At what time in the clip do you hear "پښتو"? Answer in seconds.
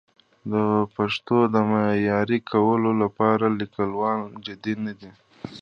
0.95-1.37